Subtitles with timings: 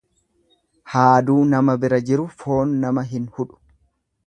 [0.93, 3.61] Haaduu nama bira jiru foon nama hin hudhu.